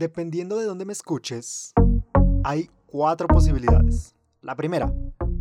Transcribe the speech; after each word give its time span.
Dependiendo 0.00 0.56
de 0.56 0.64
dónde 0.64 0.86
me 0.86 0.94
escuches, 0.94 1.74
hay 2.42 2.70
cuatro 2.86 3.28
posibilidades. 3.28 4.14
La 4.40 4.56
primera, 4.56 4.90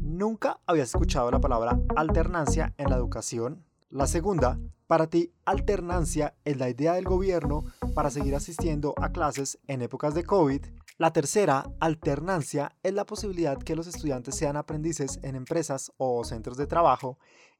nunca 0.01 0.59
habías 0.65 0.89
escuchado 0.89 1.31
la 1.31 1.39
palabra 1.39 1.79
alternancia 1.95 2.73
en 2.77 2.89
la 2.89 2.97
educación. 2.97 3.63
La 3.89 4.05
segunda, 4.05 4.59
para 4.85 5.07
ti 5.07 5.31
alternancia 5.45 6.35
es 6.43 6.57
la 6.57 6.69
idea 6.69 6.95
del 6.95 7.05
gobierno 7.05 7.63
para 7.95 8.09
seguir 8.09 8.35
asistiendo 8.35 8.93
a 8.97 9.13
clases 9.13 9.59
en 9.67 9.81
épocas 9.81 10.13
de 10.13 10.25
COVID. 10.25 10.65
La 10.97 11.13
tercera, 11.13 11.71
alternancia, 11.79 12.75
es 12.83 12.93
la 12.93 13.05
posibilidad 13.05 13.57
que 13.59 13.77
los 13.77 13.87
estudiantes 13.87 14.35
sean 14.35 14.57
aprendices 14.57 15.19
en 15.23 15.37
empresas 15.37 15.93
o 15.95 16.25
centros 16.25 16.57
de 16.57 16.67
trabajo. 16.67 17.17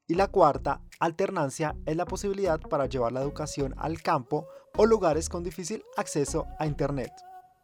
Y 0.10 0.16
la 0.16 0.28
cuarta, 0.28 0.82
alternancia, 1.00 1.76
es 1.86 1.96
la 1.96 2.06
posibilidad 2.06 2.60
para 2.60 2.88
llevar 2.88 3.12
la 3.12 3.22
educación 3.22 3.76
al 3.78 4.02
campo 4.02 4.48
o 4.76 4.88
lugares 4.88 5.30
con 5.30 5.44
difícil 5.44 5.84
acceso 5.98 6.48
a 6.58 6.66
Internet. 6.66 7.12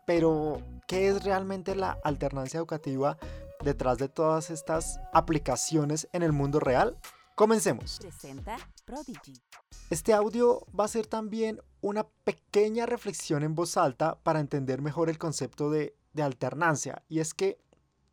Pero, 0.05 0.61
¿qué 0.87 1.07
es 1.07 1.23
realmente 1.23 1.75
la 1.75 1.97
alternancia 2.03 2.59
educativa 2.59 3.17
detrás 3.63 3.97
de 3.97 4.09
todas 4.09 4.51
estas 4.51 4.99
aplicaciones 5.11 6.07
en 6.13 6.21
el 6.21 6.33
mundo 6.33 6.59
real? 6.59 6.99
Comencemos. 7.33 7.99
Este 9.89 10.13
audio 10.13 10.67
va 10.79 10.85
a 10.85 10.89
ser 10.89 11.07
también 11.07 11.59
una 11.81 12.05
pequeña 12.23 12.85
reflexión 12.85 13.41
en 13.41 13.55
voz 13.55 13.75
alta 13.75 14.19
para 14.21 14.39
entender 14.39 14.83
mejor 14.83 15.09
el 15.09 15.17
concepto 15.17 15.71
de, 15.71 15.97
de 16.13 16.21
alternancia. 16.21 17.01
Y 17.09 17.21
es 17.21 17.33
que 17.33 17.57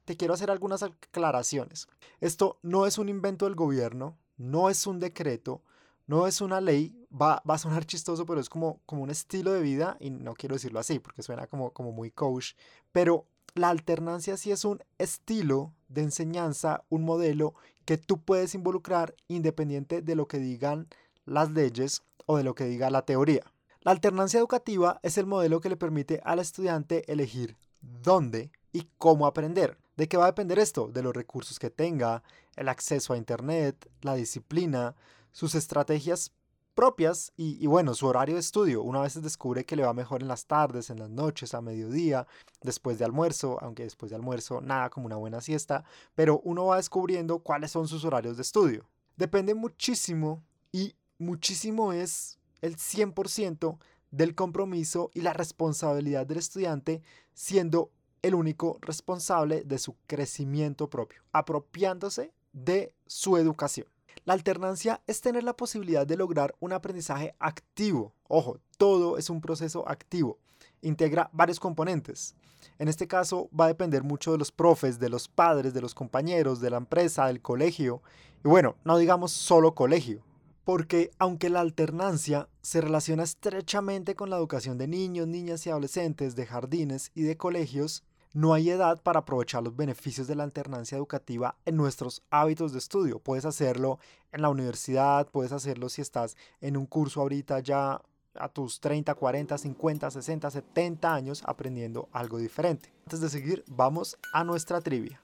te 0.06 0.16
quiero 0.16 0.32
hacer 0.32 0.50
algunas 0.50 0.82
aclaraciones. 0.82 1.86
Esto 2.20 2.58
no 2.62 2.86
es 2.86 2.96
un 2.96 3.10
invento 3.10 3.44
del 3.44 3.54
gobierno, 3.54 4.16
no 4.42 4.68
es 4.68 4.86
un 4.86 4.98
decreto, 4.98 5.62
no 6.06 6.26
es 6.26 6.40
una 6.40 6.60
ley, 6.60 7.06
va, 7.10 7.42
va, 7.48 7.54
a 7.54 7.58
sonar 7.58 7.86
chistoso, 7.86 8.26
pero 8.26 8.40
es 8.40 8.48
como, 8.48 8.80
como 8.86 9.02
un 9.02 9.10
estilo 9.10 9.52
de 9.52 9.62
vida, 9.62 9.96
y 10.00 10.10
no 10.10 10.34
quiero 10.34 10.56
decirlo 10.56 10.80
así, 10.80 10.98
porque 10.98 11.22
suena 11.22 11.46
como, 11.46 11.70
como 11.70 11.92
muy 11.92 12.10
coach, 12.10 12.54
pero 12.90 13.26
la 13.54 13.68
alternancia 13.68 14.36
sí 14.36 14.50
es 14.50 14.64
un 14.64 14.82
estilo 14.98 15.72
de 15.88 16.02
enseñanza, 16.02 16.84
un 16.88 17.04
modelo 17.04 17.54
que 17.84 17.98
tú 17.98 18.20
puedes 18.20 18.54
involucrar 18.54 19.14
independiente 19.28 20.02
de 20.02 20.16
lo 20.16 20.26
que 20.26 20.38
digan 20.38 20.88
las 21.24 21.50
leyes 21.50 22.02
o 22.26 22.36
de 22.36 22.44
lo 22.44 22.54
que 22.54 22.64
diga 22.64 22.90
la 22.90 23.02
teoría. 23.02 23.44
La 23.82 23.90
alternancia 23.90 24.38
educativa 24.38 25.00
es 25.02 25.18
el 25.18 25.26
modelo 25.26 25.60
que 25.60 25.68
le 25.68 25.76
permite 25.76 26.20
al 26.24 26.38
estudiante 26.38 27.10
elegir 27.12 27.56
dónde 27.80 28.50
y 28.72 28.88
cómo 28.96 29.26
aprender. 29.26 29.76
¿De 29.96 30.08
qué 30.08 30.16
va 30.16 30.24
a 30.24 30.28
depender 30.28 30.58
esto? 30.58 30.88
De 30.88 31.02
los 31.02 31.14
recursos 31.14 31.58
que 31.58 31.68
tenga, 31.68 32.22
el 32.56 32.68
acceso 32.68 33.12
a 33.12 33.16
Internet, 33.16 33.90
la 34.02 34.14
disciplina, 34.14 34.94
sus 35.32 35.54
estrategias 35.54 36.32
propias 36.74 37.32
y, 37.36 37.66
bueno, 37.66 37.94
su 37.94 38.06
horario 38.06 38.34
de 38.34 38.40
estudio. 38.40 38.82
Una 38.82 39.00
vez 39.00 39.20
descubre 39.20 39.64
que 39.64 39.76
le 39.76 39.84
va 39.84 39.92
mejor 39.92 40.22
en 40.22 40.28
las 40.28 40.46
tardes, 40.46 40.90
en 40.90 40.98
las 40.98 41.10
noches, 41.10 41.54
a 41.54 41.60
mediodía, 41.60 42.26
después 42.62 42.98
de 42.98 43.04
almuerzo, 43.04 43.58
aunque 43.60 43.84
después 43.84 44.10
de 44.10 44.16
almuerzo 44.16 44.60
nada 44.60 44.90
como 44.90 45.06
una 45.06 45.16
buena 45.16 45.40
siesta, 45.40 45.84
pero 46.14 46.40
uno 46.44 46.66
va 46.66 46.76
descubriendo 46.76 47.40
cuáles 47.40 47.70
son 47.70 47.88
sus 47.88 48.04
horarios 48.04 48.36
de 48.36 48.42
estudio. 48.42 48.88
Depende 49.16 49.54
muchísimo 49.54 50.42
y 50.72 50.94
muchísimo 51.18 51.92
es 51.92 52.38
el 52.62 52.76
100% 52.76 53.78
del 54.10 54.34
compromiso 54.34 55.10
y 55.14 55.20
la 55.22 55.32
responsabilidad 55.32 56.26
del 56.26 56.38
estudiante 56.38 57.02
siendo 57.34 57.90
el 58.22 58.34
único 58.34 58.78
responsable 58.80 59.64
de 59.64 59.78
su 59.78 59.96
crecimiento 60.06 60.88
propio, 60.88 61.22
apropiándose 61.32 62.32
de 62.52 62.94
su 63.06 63.36
educación. 63.36 63.86
La 64.24 64.34
alternancia 64.34 65.02
es 65.06 65.20
tener 65.20 65.42
la 65.42 65.56
posibilidad 65.56 66.06
de 66.06 66.16
lograr 66.16 66.54
un 66.60 66.72
aprendizaje 66.72 67.34
activo. 67.38 68.14
Ojo, 68.28 68.60
todo 68.78 69.18
es 69.18 69.30
un 69.30 69.40
proceso 69.40 69.88
activo. 69.88 70.38
Integra 70.80 71.28
varios 71.32 71.58
componentes. 71.58 72.36
En 72.78 72.88
este 72.88 73.08
caso 73.08 73.48
va 73.58 73.64
a 73.64 73.68
depender 73.68 74.02
mucho 74.02 74.32
de 74.32 74.38
los 74.38 74.52
profes, 74.52 74.98
de 74.98 75.08
los 75.08 75.28
padres, 75.28 75.74
de 75.74 75.80
los 75.80 75.94
compañeros, 75.94 76.60
de 76.60 76.70
la 76.70 76.76
empresa, 76.76 77.26
del 77.26 77.42
colegio. 77.42 78.02
Y 78.44 78.48
bueno, 78.48 78.76
no 78.84 78.96
digamos 78.96 79.32
solo 79.32 79.74
colegio. 79.74 80.22
Porque 80.64 81.10
aunque 81.18 81.50
la 81.50 81.60
alternancia 81.60 82.48
se 82.60 82.80
relaciona 82.80 83.24
estrechamente 83.24 84.14
con 84.14 84.30
la 84.30 84.36
educación 84.36 84.78
de 84.78 84.86
niños, 84.86 85.26
niñas 85.26 85.66
y 85.66 85.70
adolescentes, 85.70 86.36
de 86.36 86.46
jardines 86.46 87.10
y 87.14 87.22
de 87.22 87.36
colegios, 87.36 88.04
no 88.32 88.54
hay 88.54 88.70
edad 88.70 89.02
para 89.02 89.20
aprovechar 89.20 89.62
los 89.62 89.76
beneficios 89.76 90.26
de 90.26 90.34
la 90.34 90.44
alternancia 90.44 90.96
educativa 90.96 91.56
en 91.64 91.76
nuestros 91.76 92.22
hábitos 92.30 92.72
de 92.72 92.78
estudio. 92.78 93.18
Puedes 93.18 93.44
hacerlo 93.44 93.98
en 94.32 94.42
la 94.42 94.48
universidad, 94.48 95.28
puedes 95.28 95.52
hacerlo 95.52 95.88
si 95.88 96.02
estás 96.02 96.36
en 96.60 96.76
un 96.76 96.86
curso 96.86 97.20
ahorita 97.20 97.60
ya 97.60 98.00
a 98.34 98.48
tus 98.48 98.80
30, 98.80 99.14
40, 99.14 99.58
50, 99.58 100.10
60, 100.10 100.50
70 100.50 101.14
años 101.14 101.42
aprendiendo 101.46 102.08
algo 102.12 102.38
diferente. 102.38 102.92
Antes 103.04 103.20
de 103.20 103.28
seguir, 103.28 103.64
vamos 103.68 104.18
a 104.32 104.44
nuestra 104.44 104.80
trivia. 104.80 105.20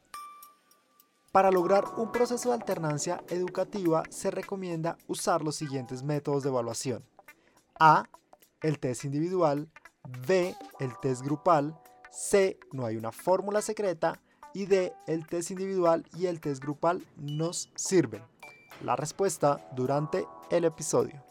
Para 1.32 1.50
lograr 1.50 1.84
un 1.96 2.10
proceso 2.10 2.48
de 2.50 2.56
alternancia 2.56 3.22
educativa 3.28 4.02
se 4.10 4.30
recomienda 4.30 4.96
usar 5.06 5.42
los 5.42 5.56
siguientes 5.56 6.02
métodos 6.02 6.42
de 6.42 6.48
evaluación. 6.48 7.04
A. 7.78 8.04
El 8.60 8.78
test 8.78 9.04
individual. 9.04 9.68
B. 10.26 10.54
El 10.80 10.98
test 11.00 11.22
grupal. 11.22 11.78
C, 12.18 12.58
no 12.72 12.84
hay 12.84 12.96
una 12.96 13.12
fórmula 13.12 13.62
secreta. 13.62 14.20
Y 14.52 14.66
D, 14.66 14.92
el 15.06 15.24
test 15.28 15.52
individual 15.52 16.04
y 16.16 16.26
el 16.26 16.40
test 16.40 16.60
grupal 16.60 17.06
nos 17.16 17.70
sirven. 17.76 18.24
La 18.82 18.96
respuesta 18.96 19.64
durante 19.76 20.26
el 20.50 20.64
episodio. 20.64 21.24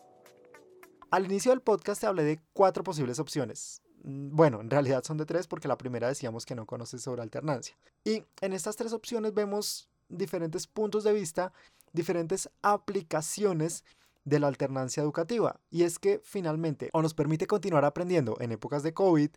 Al 1.12 1.26
inicio 1.26 1.52
del 1.52 1.60
podcast 1.60 2.00
te 2.00 2.08
hablé 2.08 2.24
de 2.24 2.40
cuatro 2.54 2.86
posibles 2.86 3.20
opciones. 3.20 3.82
Mm, 4.04 4.34
bueno, 4.34 4.62
en 4.62 4.70
realidad 4.70 5.04
son 5.04 5.18
de 5.18 5.26
tres 5.26 5.46
porque 5.46 5.68
la 5.68 5.78
primera 5.78 6.08
decíamos 6.08 6.46
que 6.46 6.56
no 6.56 6.66
conoces 6.66 7.02
sobre 7.02 7.22
alternancia. 7.22 7.78
Y 8.06 8.24
en 8.40 8.54
estas 8.54 8.78
tres 8.78 8.94
opciones 8.94 9.34
vemos 9.34 9.90
diferentes 10.08 10.68
puntos 10.68 11.04
de 11.04 11.12
vista, 11.12 11.52
diferentes 11.92 12.50
aplicaciones 12.62 13.84
de 14.28 14.40
la 14.40 14.48
alternancia 14.48 15.02
educativa. 15.02 15.62
Y 15.70 15.84
es 15.84 16.00
que 16.00 16.20
finalmente 16.22 16.90
o 16.92 17.02
nos 17.02 17.14
permite 17.14 17.48
continuar 17.48 17.86
aprendiendo 17.86 18.36
en 18.42 18.52
épocas 18.52 18.84
de 18.84 18.94
COVID, 18.94 19.30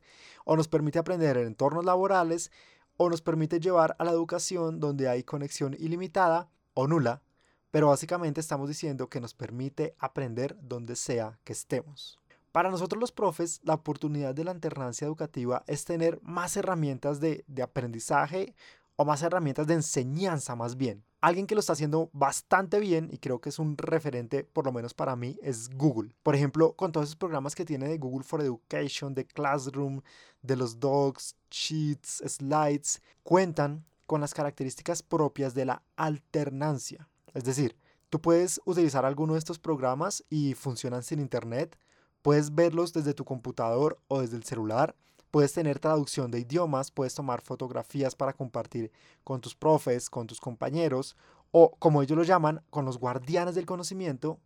o 0.44 0.56
nos 0.56 0.66
permite 0.66 0.98
aprender 0.98 1.36
en 1.36 1.46
entornos 1.46 1.84
laborales, 1.84 2.50
o 2.96 3.08
nos 3.08 3.22
permite 3.22 3.60
llevar 3.60 3.94
a 4.00 4.04
la 4.04 4.10
educación 4.10 4.80
donde 4.80 5.08
hay 5.08 5.22
conexión 5.22 5.76
ilimitada 5.78 6.50
o 6.74 6.88
nula, 6.88 7.22
pero 7.70 7.86
básicamente 7.86 8.40
estamos 8.40 8.68
diciendo 8.68 9.08
que 9.08 9.20
nos 9.20 9.32
permite 9.32 9.94
aprender 10.00 10.56
donde 10.60 10.96
sea 10.96 11.38
que 11.44 11.52
estemos. 11.52 12.18
Para 12.50 12.68
nosotros 12.68 13.00
los 13.00 13.12
profes, 13.12 13.60
la 13.62 13.74
oportunidad 13.74 14.34
de 14.34 14.42
la 14.42 14.50
alternancia 14.50 15.06
educativa 15.06 15.62
es 15.68 15.84
tener 15.84 16.20
más 16.22 16.56
herramientas 16.56 17.20
de, 17.20 17.44
de 17.46 17.62
aprendizaje 17.62 18.56
o 18.96 19.04
más 19.04 19.22
herramientas 19.22 19.68
de 19.68 19.74
enseñanza 19.74 20.56
más 20.56 20.76
bien. 20.76 21.04
Alguien 21.20 21.47
que 21.47 21.54
lo 21.54 21.60
está 21.60 21.75
haciendo 21.75 22.08
bastante 22.14 22.81
bien 22.81 23.10
y 23.12 23.19
creo 23.19 23.42
que 23.42 23.50
es 23.50 23.58
un 23.58 23.76
referente, 23.76 24.42
por 24.42 24.64
lo 24.64 24.72
menos 24.72 24.94
para 24.94 25.16
mí, 25.16 25.38
es 25.42 25.69
Google. 25.69 26.14
Por 26.22 26.34
ejemplo, 26.34 26.72
con 26.72 26.92
todos 26.92 27.08
esos 27.08 27.16
programas 27.16 27.54
que 27.54 27.66
tiene 27.66 27.88
de 27.88 27.98
Google 27.98 28.25
for 28.25 28.41
Education, 28.41 29.14
de 29.14 29.26
Classroom, 29.26 30.00
de 30.41 30.56
los 30.56 30.80
Docs, 30.80 31.36
Sheets, 31.50 32.22
Slides, 32.26 33.03
cuentan 33.22 33.84
con 34.06 34.22
las 34.22 34.32
características 34.32 35.03
propias 35.03 35.53
de 35.53 35.66
la 35.66 35.82
alternancia. 35.97 37.06
Es 37.34 37.44
decir, 37.44 37.76
tú 38.09 38.22
puedes 38.22 38.59
utilizar 38.64 39.04
alguno 39.04 39.34
de 39.34 39.41
estos 39.41 39.59
programas 39.59 40.25
y 40.30 40.54
funcionan 40.54 41.03
sin 41.03 41.20
internet, 41.20 41.78
puedes 42.22 42.54
verlos 42.54 42.94
desde 42.94 43.12
tu 43.12 43.26
computador 43.26 43.98
o 44.09 44.22
desde 44.22 44.36
el 44.36 44.44
celular 44.44 44.97
Puedes 45.30 45.52
tener 45.52 45.78
traducción 45.78 46.30
de 46.30 46.41
idiomas, 46.41 46.91
puedes 46.91 47.14
tomar 47.14 47.41
fotografías 47.41 48.16
para 48.16 48.32
compartir 48.32 48.91
con 49.22 49.41
tus 49.41 49.54
profes, 49.54 50.10
con 50.10 50.26
tus 50.26 50.41
compañeros, 50.41 51.16
o 51.52 51.70
como 51.78 52.02
ellos 52.02 52.18
lo 52.18 52.24
llaman, 52.24 52.62
con 52.70 52.84
los 52.84 52.98
guardianes 52.98 53.54
del 53.54 53.66
conocimiento, 53.66 54.41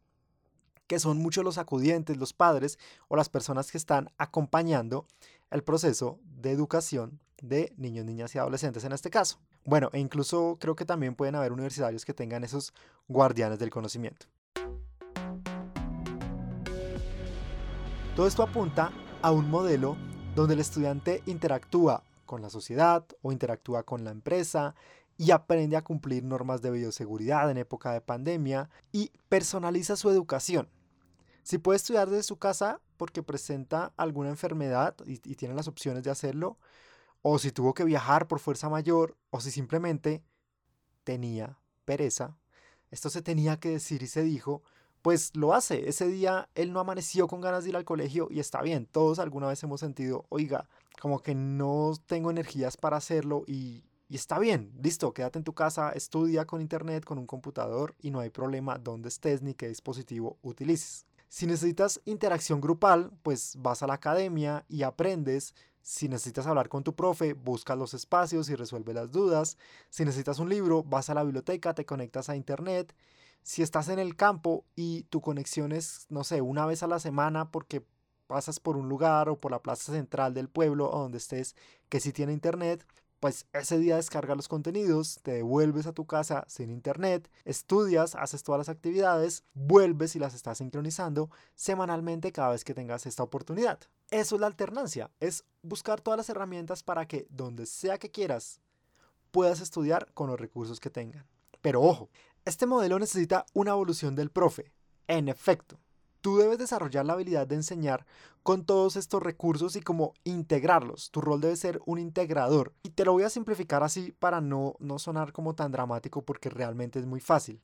que 0.87 0.99
son 0.99 1.19
muchos 1.19 1.43
los 1.43 1.56
acudientes, 1.56 2.19
los 2.19 2.34
padres 2.34 2.78
o 3.09 3.17
las 3.17 3.31
personas 3.31 3.71
que 3.71 3.78
están 3.78 4.11
acompañando 4.19 5.06
el 5.50 5.65
proceso 5.65 6.19
de 6.22 6.51
educación 6.51 7.21
de 7.41 7.72
niños, 7.77 8.04
niñas 8.04 8.34
y 8.34 8.39
adolescentes 8.39 8.84
en 8.84 8.92
este 8.92 9.10
caso. 9.10 9.39
Bueno, 9.65 9.89
e 9.95 10.01
incluso 10.01 10.59
creo 10.60 10.77
que 10.77 10.84
también 10.84 11.15
pueden 11.15 11.34
haber 11.34 11.53
universitarios 11.53 12.04
que 12.04 12.13
tengan 12.13 12.45
esos 12.45 12.75
guardianes 13.09 13.59
del 13.59 13.71
conocimiento. 13.71 14.27
Todo 18.15 18.27
esto 18.27 18.42
apunta 18.42 18.92
a 19.22 19.33
un 19.33 19.51
modelo 19.51 19.97
donde 20.34 20.54
el 20.54 20.60
estudiante 20.60 21.22
interactúa 21.27 22.03
con 22.27 22.42
la 22.42 22.51
sociedad 22.51 23.07
o 23.22 23.31
interactúa 23.31 23.84
con 23.84 24.03
la 24.03 24.10
empresa 24.10 24.75
y 25.16 25.31
aprende 25.31 25.77
a 25.77 25.83
cumplir 25.83 26.25
normas 26.25 26.60
de 26.60 26.72
bioseguridad 26.72 27.48
en 27.51 27.59
época 27.59 27.92
de 27.92 28.01
pandemia 28.01 28.69
y 28.91 29.13
personaliza 29.28 29.95
su 29.95 30.10
educación. 30.10 30.69
Si 31.45 31.59
puede 31.59 31.77
estudiar 31.77 32.10
desde 32.10 32.25
su 32.25 32.36
casa 32.36 32.81
porque 32.97 33.22
presenta 33.22 33.92
alguna 33.97 34.31
enfermedad 34.31 34.97
y, 35.07 35.19
tiene 35.19 35.54
las 35.54 35.69
opciones 35.69 36.03
de 36.03 36.10
hacerlo, 36.10 36.59
o 37.22 37.39
si 37.39 37.53
tuvo 37.53 37.72
que 37.72 37.84
viajar 37.84 38.27
por 38.27 38.41
fuerza 38.41 38.69
mayor, 38.69 39.16
o 39.31 39.41
si 39.41 39.53
simplemente 39.53 40.25
tenía 41.04 41.59
pereza, 41.84 42.36
esto 42.91 43.09
se 43.09 43.22
tenía 43.22 43.60
que 43.60 43.71
decir 43.71 44.03
y 44.03 44.09
se 44.09 44.22
dijo 44.22 44.63
pues 45.04 45.33
lo 45.36 45.53
hace. 45.53 45.86
Ese 45.86 46.09
día 46.09 46.48
él 46.54 46.72
no 46.72 46.80
amaneció 46.80 47.28
con 47.28 47.42
ganas 47.42 47.65
de 47.65 47.68
ir 47.68 47.77
al 47.77 47.84
colegio 47.84 48.28
y 48.30 48.41
está 48.41 48.62
bien. 48.62 48.86
Todos 48.86 49.18
alguna 49.18 49.48
vez 49.48 49.62
hemos 49.62 49.80
sentido, 49.80 50.24
oiga, 50.30 50.66
como 50.98 51.21
que 51.21 51.34
no 51.34 51.92
tengo 52.06 52.30
energías 52.30 52.78
para 52.78 52.97
hacerlo 52.97 53.45
y, 53.47 53.84
y 54.09 54.16
está 54.16 54.39
bien. 54.39 54.72
Listo, 54.83 55.12
quédate 55.12 55.39
en 55.39 55.45
tu 55.45 55.53
casa, 55.53 55.91
estudia 55.91 56.47
con 56.47 56.62
internet, 56.62 57.04
con 57.04 57.18
un 57.18 57.27
computador 57.27 57.95
y 58.01 58.12
no 58.12 58.21
hay 58.21 58.30
problema 58.30 58.78
dónde 58.78 59.10
estés 59.10 59.42
ni 59.42 59.53
qué 59.53 59.68
dispositivo 59.68 60.39
utilices. 60.41 61.04
Si 61.28 61.47
necesitas 61.47 62.00
interacción 62.07 62.62
grupal, 62.62 63.12
pues 63.22 63.57
vas 63.59 63.83
a 63.83 63.86
la 63.86 63.95
academia 63.95 64.65
y 64.71 64.84
aprendes. 64.84 65.54
Si 65.83 66.09
necesitas 66.09 66.47
hablar 66.47 66.71
con 66.71 66.83
tu 66.83 66.95
profe, 66.95 67.34
busca 67.34 67.77
los 67.77 67.92
espacios 67.92 68.48
y 68.48 68.54
resuelve 68.54 68.95
las 68.95 69.12
dudas. 69.12 69.59
Si 69.91 70.07
necesitas 70.07 70.39
un 70.39 70.48
libro, 70.48 70.83
vas 70.83 71.10
a 71.10 71.15
la 71.15 71.24
biblioteca, 71.24 71.74
te 71.74 71.84
conectas 71.84 72.30
a 72.30 72.36
internet 72.36 72.95
si 73.45 73.63
estás 73.63 73.89
en 73.89 73.99
el 74.01 74.17
campo 74.17 74.65
y 74.75 75.05
tu 75.05 75.21
conexión 75.21 75.71
es, 75.71 76.07
no 76.09 76.25
sé, 76.25 76.41
una 76.41 76.67
vez 76.67 76.83
a 76.83 76.89
la 76.89 76.99
semana 76.99 77.51
porque 77.51 77.85
pasas 78.27 78.59
por 78.59 78.77
un 78.77 78.89
lugar 78.89 79.29
o 79.29 79.39
por 79.39 79.53
la 79.53 79.63
plaza 79.63 79.93
central 79.93 80.33
del 80.33 80.49
pueblo 80.49 80.91
o 80.91 80.99
donde 80.99 81.19
estés 81.19 81.55
que 81.91 82.01
sí 82.01 82.13
tiene 82.13 82.33
internet, 82.33 82.87
pues 83.21 83.47
ese 83.53 83.79
día 83.79 83.97
descarga 83.97 84.35
los 84.35 84.49
contenidos, 84.49 85.21
te 85.23 85.33
devuelves 85.33 85.87
a 85.87 85.93
tu 85.93 86.07
casa 86.07 86.45
sin 86.49 86.71
internet, 86.71 87.31
estudias, 87.45 88.15
haces 88.15 88.43
todas 88.43 88.59
las 88.59 88.69
actividades, 88.71 89.45
vuelves 89.53 90.17
y 90.17 90.19
las 90.19 90.35
estás 90.35 90.59
sincronizando 90.59 91.31
semanalmente 91.55 92.33
cada 92.33 92.51
vez 92.51 92.65
que 92.65 92.75
tengas 92.75 93.05
esta 93.05 93.23
oportunidad. 93.23 93.79
Eso 94.11 94.37
es 94.37 94.41
la 94.41 94.47
alternancia, 94.47 95.11
es 95.21 95.45
buscar 95.63 96.01
todas 96.01 96.17
las 96.17 96.31
herramientas 96.31 96.83
para 96.83 97.07
que 97.07 97.27
donde 97.29 97.67
sea 97.67 97.99
que 97.99 98.11
quieras 98.11 98.61
puedas 99.31 99.61
estudiar 99.61 100.13
con 100.15 100.31
los 100.31 100.41
recursos 100.41 100.81
que 100.81 100.91
tengan. 100.91 101.27
Pero 101.63 101.81
ojo, 101.81 102.11
este 102.45 102.67
modelo 102.67 102.99
necesita 102.99 103.47
una 103.55 103.71
evolución 103.71 104.15
del 104.15 104.31
profe. 104.31 104.73
En 105.07 105.29
efecto, 105.29 105.79
tú 106.21 106.37
debes 106.37 106.59
desarrollar 106.59 107.07
la 107.07 107.15
habilidad 107.15 107.47
de 107.47 107.55
enseñar 107.55 108.05
con 108.43 108.65
todos 108.65 108.97
estos 108.97 109.23
recursos 109.23 109.77
y 109.77 109.81
cómo 109.81 110.13
integrarlos. 110.25 111.11
Tu 111.11 111.21
rol 111.23 111.41
debe 111.41 111.57
ser 111.57 111.81
un 111.87 111.99
integrador. 111.99 112.75
Y 112.83 112.91
te 112.91 113.05
lo 113.05 113.13
voy 113.13 113.23
a 113.23 113.31
simplificar 113.31 113.83
así 113.83 114.13
para 114.13 114.41
no, 114.41 114.75
no 114.79 114.99
sonar 114.99 115.33
como 115.33 115.55
tan 115.55 115.73
dramático 115.73 116.23
porque 116.23 116.51
realmente 116.51 116.99
es 116.99 117.07
muy 117.07 117.21
fácil. 117.21 117.63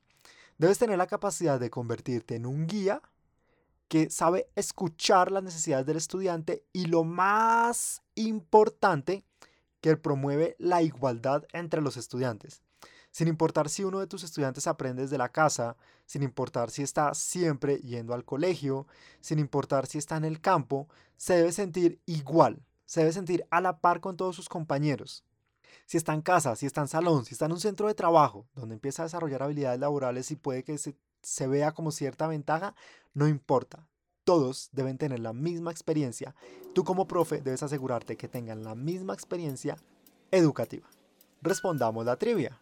Debes 0.57 0.79
tener 0.79 0.97
la 0.97 1.07
capacidad 1.07 1.61
de 1.61 1.71
convertirte 1.71 2.37
en 2.37 2.47
un 2.47 2.67
guía 2.67 3.03
que 3.89 4.09
sabe 4.09 4.49
escuchar 4.55 5.31
las 5.31 5.43
necesidades 5.43 5.85
del 5.85 5.97
estudiante 5.97 6.65
y 6.73 6.87
lo 6.87 7.05
más 7.05 8.03
importante, 8.15 9.25
que 9.81 9.97
promueve 9.97 10.57
la 10.59 10.83
igualdad 10.83 11.45
entre 11.53 11.81
los 11.81 11.97
estudiantes 11.97 12.63
sin 13.11 13.29
importar 13.29 13.69
si 13.69 13.85
uno 13.85 14.01
de 14.01 14.07
tus 14.07 14.23
estudiantes 14.23 14.67
aprende 14.67 15.03
desde 15.03 15.19
la 15.19 15.31
casa, 15.31 15.77
sin 16.07 16.23
importar 16.23 16.71
si 16.71 16.83
está 16.83 17.15
siempre 17.15 17.79
yendo 17.79 18.15
al 18.15 18.25
colegio, 18.25 18.87
sin 19.21 19.39
importar 19.39 19.87
si 19.87 19.99
está 19.99 20.17
en 20.17 20.25
el 20.25 20.41
campo, 20.41 20.89
se 21.17 21.35
debe 21.35 21.53
sentir 21.53 22.01
igual, 22.07 22.63
se 22.87 23.01
debe 23.01 23.13
sentir 23.13 23.47
a 23.51 23.61
la 23.61 23.79
par 23.79 24.01
con 24.01 24.17
todos 24.17 24.37
sus 24.37 24.49
compañeros. 24.49 25.25
Si 25.87 25.97
está 25.97 26.15
en 26.15 26.23
casa, 26.23 26.57
si 26.57 26.67
está 26.67 26.81
en 26.81 26.89
salón, 26.89 27.25
si 27.25 27.35
está 27.35 27.47
en 27.47 27.53
un 27.53 27.61
centro 27.61 27.89
de 27.89 27.95
trabajo, 27.95 28.47
donde 28.55 28.75
empieza 28.75 29.03
a 29.03 29.07
desarrollar 29.07 29.43
habilidades 29.43 29.81
laborales 29.81 30.31
y 30.31 30.37
puede 30.37 30.65
que 30.65 30.79
se, 30.79 31.47
vea 31.47 31.73
como 31.73 31.91
cierta 31.91 32.27
ventaja, 32.27 32.75
no 33.13 33.29
importa. 33.29 33.87
Todos 34.25 34.69
deben 34.73 34.99
tener 34.99 35.19
la 35.21 35.33
misma 35.33 35.71
experiencia. 35.71 36.35
Tú 36.75 36.85
como 36.85 37.09
profe 37.09 37.41
debes 37.41 37.63
asegurarte 37.63 38.17
que 38.17 38.29
tengan 38.29 38.63
la 38.63 38.75
misma 38.75 39.15
experiencia 39.15 39.77
educativa. 40.31 40.89
Respondamos 41.43 42.05
la 42.05 42.17
trivia. 42.17 42.61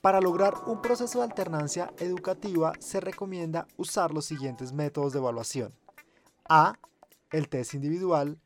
Para 0.00 0.22
lograr 0.22 0.54
un 0.66 0.80
proceso 0.80 1.18
de 1.18 1.24
alternancia 1.24 1.92
educativa 1.98 2.72
se 2.78 3.00
recomienda 3.00 3.66
usar 3.76 4.12
los 4.12 4.24
siguientes 4.24 4.72
métodos 4.72 5.12
de 5.12 5.18
evaluación. 5.18 5.74
A. 6.48 6.78
El 7.30 7.50
test 7.50 7.74
individual. 7.74 8.38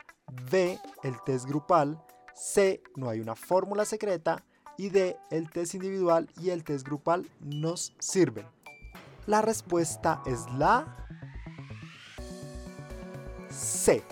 B. 0.50 0.80
El 1.04 1.14
test 1.24 1.46
grupal. 1.46 2.02
C. 2.34 2.82
No 2.96 3.08
hay 3.08 3.20
una 3.20 3.36
fórmula 3.36 3.84
secreta. 3.84 4.44
Y 4.76 4.88
D. 4.88 5.16
El 5.30 5.48
test 5.48 5.74
individual 5.74 6.28
y 6.40 6.50
el 6.50 6.64
test 6.64 6.84
grupal 6.84 7.30
nos 7.38 7.94
sirven. 8.00 8.46
La 9.26 9.40
respuesta 9.40 10.22
es 10.26 10.50
la 10.58 11.06
C. 13.48 14.02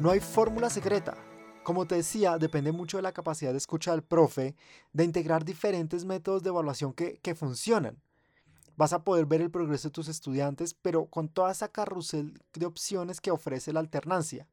No 0.00 0.10
hay 0.10 0.18
fórmula 0.18 0.68
secreta. 0.68 1.14
Como 1.62 1.86
te 1.86 1.94
decía, 1.94 2.38
depende 2.38 2.72
mucho 2.72 2.96
de 2.96 3.04
la 3.04 3.12
capacidad 3.12 3.52
de 3.52 3.58
escucha 3.58 3.92
del 3.92 4.02
profe, 4.02 4.56
de 4.92 5.04
integrar 5.04 5.44
diferentes 5.44 6.04
métodos 6.04 6.42
de 6.42 6.48
evaluación 6.48 6.92
que, 6.92 7.34
funcionan. 7.36 8.02
Vas 8.76 8.92
a 8.92 9.04
poder 9.04 9.26
ver 9.26 9.42
el 9.42 9.50
progreso 9.50 9.88
de 9.88 9.92
tus 9.92 10.08
estudiantes, 10.08 10.74
pero 10.74 11.06
con 11.06 11.28
toda 11.28 11.52
esa 11.52 11.68
carrusel 11.68 12.42
de 12.54 12.66
opciones 12.66 13.20
que 13.20 13.30
ofrece 13.30 13.72
la 13.72 13.78
alternancia. 13.78 14.48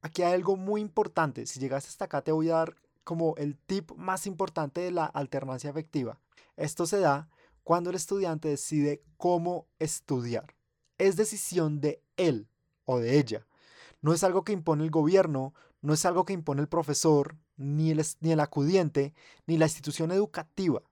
Aquí 0.00 0.22
hay 0.22 0.34
algo 0.34 0.56
muy 0.56 0.80
importante. 0.80 1.44
Si 1.44 1.58
llegaste 1.58 1.88
hasta 1.88 2.04
acá, 2.04 2.22
te 2.22 2.30
voy 2.30 2.50
a 2.50 2.56
dar 2.56 2.76
como 3.02 3.34
el 3.36 3.56
tip 3.56 3.90
más 3.96 4.26
importante 4.26 4.80
de 4.80 4.92
la 4.92 5.06
alternancia 5.06 5.70
efectiva. 5.70 6.20
Esto 6.56 6.86
se 6.86 7.00
da 7.00 7.28
cuando 7.64 7.90
el 7.90 7.96
estudiante 7.96 8.48
decide 8.48 9.02
cómo 9.16 9.66
estudiar. 9.80 10.54
Es 10.98 11.16
decisión 11.16 11.80
de 11.80 12.00
él 12.16 12.46
o 12.84 13.00
de 13.00 13.18
ella. 13.18 13.47
No 14.00 14.12
es 14.12 14.24
algo 14.24 14.44
que 14.44 14.52
impone 14.52 14.84
el 14.84 14.90
gobierno, 14.90 15.54
no 15.80 15.92
es 15.92 16.04
algo 16.04 16.24
que 16.24 16.32
impone 16.32 16.62
el 16.62 16.68
profesor, 16.68 17.36
ni 17.56 17.90
el, 17.90 18.04
ni 18.20 18.32
el 18.32 18.40
acudiente, 18.40 19.14
ni 19.46 19.58
la 19.58 19.66
institución 19.66 20.10
educativa. 20.12 20.82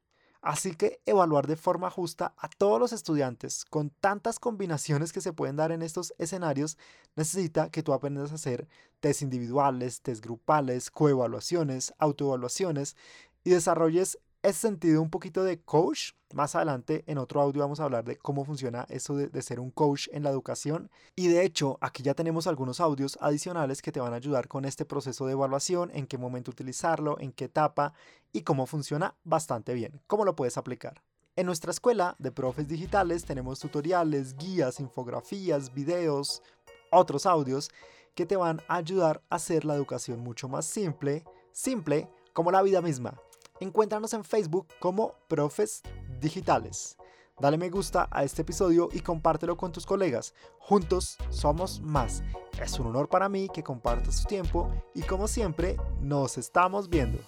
Así 0.47 0.77
que 0.77 1.01
evaluar 1.07 1.49
de 1.49 1.57
forma 1.57 1.91
justa 1.91 2.33
a 2.39 2.49
todos 2.49 2.79
los 2.79 2.93
estudiantes 2.93 3.65
con 3.65 3.91
tantas 3.91 4.39
combinaciones 4.39 5.13
que 5.13 5.21
se 5.21 5.33
pueden 5.33 5.57
dar 5.57 5.73
en 5.73 5.83
estos 5.83 6.15
escenarios 6.19 6.79
necesita 7.17 7.69
que 7.71 7.83
tú 7.83 7.93
aprendas 7.93 8.31
a 8.31 8.37
hacer 8.37 8.69
test 9.01 9.23
individuales, 9.23 10.03
test 10.03 10.23
grupales, 10.23 10.93
coevaluaciones, 10.93 11.95
autoevaluaciones 11.99 12.97
y 13.43 13.51
desarrolles 13.51 14.21
ese 14.49 14.61
sentido 14.61 15.03
un 15.03 15.11
poquito 15.11 15.43
de 15.43 15.61
coach. 15.61 16.13
Más 16.33 16.55
adelante 16.55 17.03
en 17.07 17.19
otro 17.19 17.41
audio 17.41 17.63
vamos 17.63 17.81
a 17.81 17.85
hablar 17.85 18.05
de 18.05 18.17
cómo 18.17 18.45
funciona 18.45 18.87
eso 18.89 19.17
de, 19.17 19.29
de, 19.29 19.43
ser 19.43 19.59
un 19.59 19.71
coach 19.71 20.09
en 20.13 20.23
la 20.23 20.31
educación. 20.31 20.91
Y 21.15 21.29
de 21.29 21.45
hecho, 21.45 21.79
aquí 21.81 22.03
ya 22.03 22.15
tenemos 22.15 22.47
algunos 22.47 22.81
audios 22.81 23.19
adicionales 23.21 23.83
que 23.83 23.93
te 23.93 24.01
van 24.01 24.13
a 24.13 24.17
ayudar 24.17 24.49
con 24.49 24.65
este 24.65 24.85
proceso 24.85 25.27
de 25.27 25.33
evaluación, 25.33 25.91
en 25.95 26.07
qué 26.07 26.19
momento 26.19 26.51
utilizarlo, 26.51 27.19
en 27.21 27.33
qué 27.33 27.47
etapa 27.47 27.93
y 28.33 28.43
cómo 28.43 28.67
funciona 28.67 29.15
bastante 29.25 29.75
bien, 29.75 30.01
cómo 30.07 30.25
lo 30.25 30.37
puedes 30.37 30.57
aplicar. 30.57 31.03
En 31.37 31.47
nuestra 31.47 31.71
escuela 31.71 32.17
de 32.19 32.33
profes 32.33 32.67
digitales 32.67 33.25
tenemos 33.25 33.61
tutoriales, 33.61 34.37
guías, 34.37 34.81
infografías, 34.81 35.75
videos, 35.75 36.43
otros 36.91 37.27
audios 37.27 37.71
que 38.15 38.27
te 38.27 38.37
van 38.37 38.63
a 38.69 38.77
ayudar 38.77 39.23
a 39.29 39.37
hacer 39.37 39.65
la 39.65 39.75
educación 39.75 40.21
mucho 40.21 40.49
más 40.49 40.65
simple, 40.65 41.25
simple 41.53 42.09
como 42.33 42.51
la 42.51 42.63
vida 42.63 42.81
misma. 42.81 43.21
Encuéntranos 43.61 44.13
en 44.13 44.25
Facebook 44.25 44.67
como 44.81 45.15
Profes 45.29 45.83
Digitales. 46.21 46.97
Dale 47.39 47.59
me 47.59 47.71
gusta 47.71 48.09
a 48.11 48.25
este 48.25 48.43
episodio 48.43 48.89
y 48.93 49.01
compártelo 49.01 49.57
con 49.57 49.73
tus 49.73 49.87
colegas. 49.87 50.35
Juntos 50.59 51.19
somos 51.31 51.81
más. 51.81 52.23
Es 52.63 52.79
un 52.79 52.87
honor 52.87 53.09
para 53.09 53.29
mí 53.29 53.49
que 53.53 53.63
compartas 53.63 54.23
tu 54.23 54.29
tiempo 54.29 54.71
y 54.95 55.03
como 55.03 55.29
siempre, 55.29 55.77
nos 56.01 56.39
estamos 56.39 56.89
viendo. 56.89 57.19